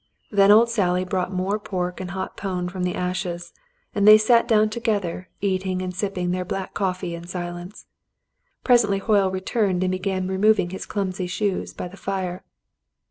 Then 0.31 0.49
old 0.49 0.67
Sally 0.67 1.05
brought 1.05 1.31
more 1.31 1.59
pork 1.59 2.01
and 2.01 2.09
hot 2.09 2.35
pone 2.35 2.67
from 2.69 2.81
the 2.85 2.95
ashes, 2.95 3.53
and 3.93 4.07
they 4.07 4.17
sat 4.17 4.47
down 4.47 4.71
together, 4.71 5.29
eating 5.41 5.79
and 5.83 5.93
sipping 5.93 6.31
their 6.31 6.43
black 6.43 6.73
coffee 6.73 7.13
in 7.13 7.27
silence. 7.27 7.85
Presently 8.63 8.97
Hoyle 8.97 9.29
returned 9.29 9.83
and 9.83 9.91
began 9.91 10.27
removing 10.27 10.71
his 10.71 10.87
clumsy 10.87 11.27
shoes, 11.27 11.71
by 11.71 11.87
the 11.87 11.97
fire. 11.97 12.43